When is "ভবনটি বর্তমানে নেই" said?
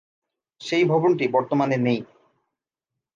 0.85-1.99